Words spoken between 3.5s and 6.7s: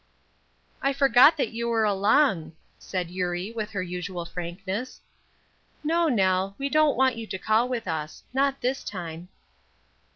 with her usual frankness. "No, Nell, we